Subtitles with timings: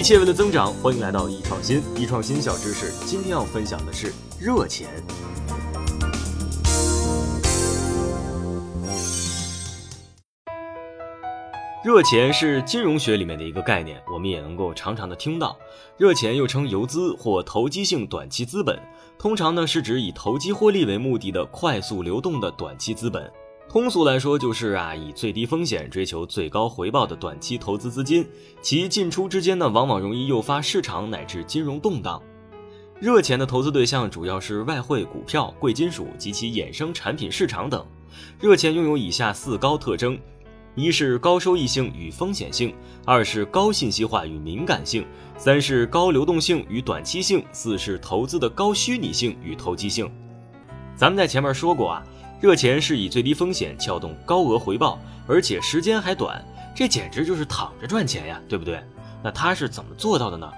[0.00, 1.82] 一切为了增长，欢迎来到易创新。
[1.94, 4.88] 易创新小知识，今天要分享的是热钱。
[11.84, 15.54] 热钱是金融学里面的一个概念，我们也能够常常的听到。
[15.98, 18.80] 热钱又称游资或投机性短期资本，
[19.18, 23.30] 通常呢是指以投机获利为目的的快速流动的短期资本。
[23.72, 28.26] 通俗来说，就是啊，以最低风险追求最高回报的短期投资资金，
[28.60, 32.20] 其进出之间呢，往往容易诱发市场乃至金融动荡。
[32.98, 37.86] 热钱的投资对象主要是外汇、股票、贵金属及其衍生产品市场等。
[38.40, 40.18] 热钱拥有以下四高特征：
[40.74, 42.72] 一是高收益性与风险性；
[43.04, 45.04] 二是高信息化与敏感性；
[45.36, 50.10] 三是高流动性与短期性；四是投资的高虚拟性与投机性。
[50.96, 52.04] 咱们在前面说过啊。
[52.40, 56.42] 热钱是以最低风险撬动高额回报，而且时间还短，
[56.74, 58.82] 这简直就是躺着赚钱呀，对不对？
[59.22, 60.50] 那他是怎么做到的呢？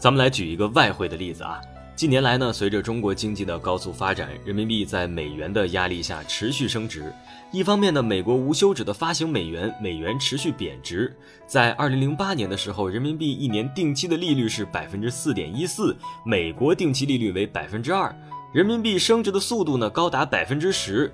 [0.00, 1.60] 咱们来举一个外汇的例子啊。
[1.94, 7.12] 近年来呢，随着中国经济的高速发展，人民币在美元的压力下持续升值。
[7.52, 11.16] 一方面呢，美国无休止的发行美元，美元持续贬值。
[11.46, 18.12] 在二零零八年的时候，人民币一年定期的利率是百分之四点一四，美国定期利率为百分之二，
[18.52, 21.12] 人民币升值的速度呢高达百分之十。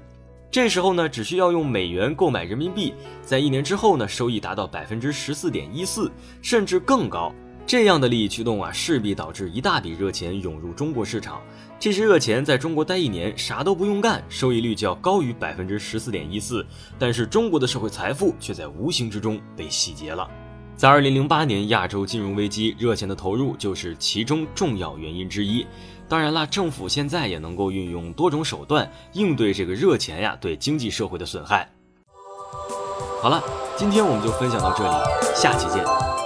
[0.55, 6.09] 这时候呢，只需要用美元购买人民币，在一年之后呢，收益达到百分之十四点一四，
[6.43, 7.35] 甚至更高。
[7.67, 11.43] 这样的利益驱动啊，势必导致一大笔热钱涌入中国市场。
[11.77, 16.65] 这些热钱在中国待一年，啥都不用干，收益率就要高于百分之十四点一四。
[17.01, 20.31] 但是中国的社会财富却在无形之中被洗劫了。
[20.77, 25.65] 在二零零八年亚洲金融危机，热钱的投入就是其中重要原因之一。
[26.09, 31.71] 当然了，政府现在也能够运用多种手段应对这个热钱呀对经济社会的损害。
[33.23, 33.43] 好了，
[33.77, 36.24] 今天我们就分享到这里，下期见。